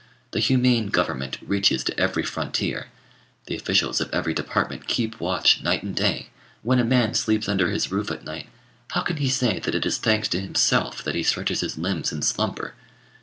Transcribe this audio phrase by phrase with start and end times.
[0.31, 2.87] The humane Government reaches to every frontier:
[3.45, 6.29] the officials of every department keep watch night and day.
[6.63, 8.49] When a man sleeps under his roof at night,
[8.93, 12.11] how can he say that it is thanks to himself that he stretches his limbs
[12.11, 12.73] in slumber?